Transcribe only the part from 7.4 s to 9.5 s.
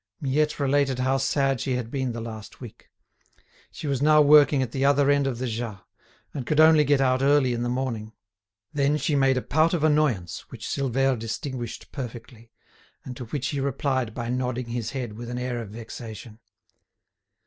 in the morning. Then she made a